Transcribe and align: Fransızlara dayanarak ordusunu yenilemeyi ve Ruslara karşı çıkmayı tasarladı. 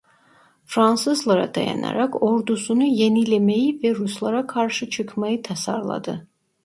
Fransızlara 0.65 1.55
dayanarak 1.55 2.23
ordusunu 2.23 2.83
yenilemeyi 2.83 3.79
ve 3.83 3.95
Ruslara 3.95 4.47
karşı 4.47 4.89
çıkmayı 4.89 5.41
tasarladı. 5.43 6.27